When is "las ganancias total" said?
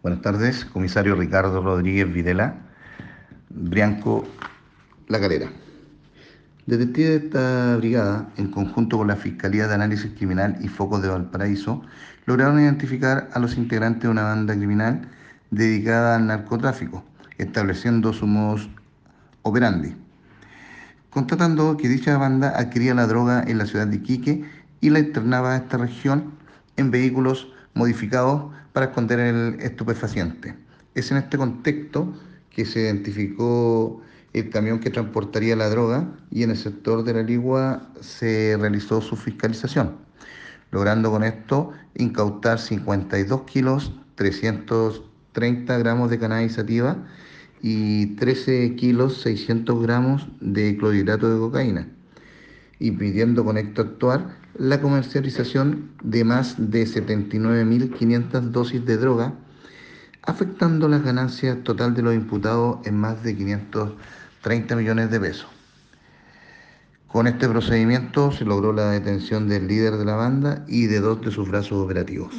60.88-61.94